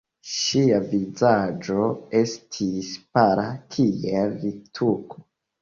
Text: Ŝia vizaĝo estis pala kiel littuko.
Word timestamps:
Ŝia 0.35 0.79
vizaĝo 0.93 1.91
estis 2.21 2.89
pala 3.19 3.47
kiel 3.77 4.37
littuko. 4.47 5.25